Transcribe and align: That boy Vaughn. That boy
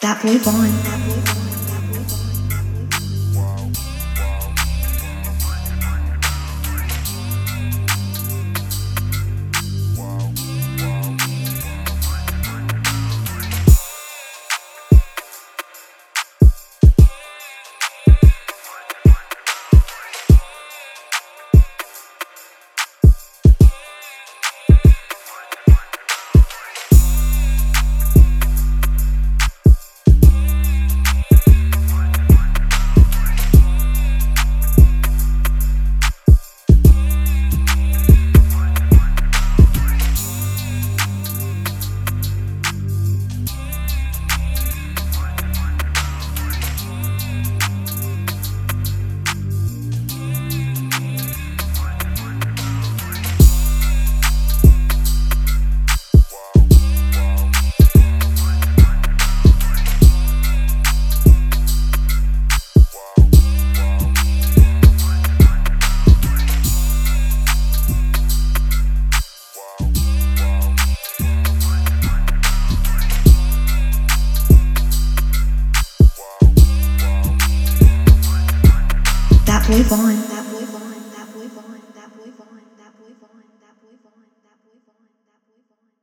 That 0.00 0.22
boy 0.22 0.38
Vaughn. 0.38 1.39
That 79.70 79.88
boy 79.88 80.39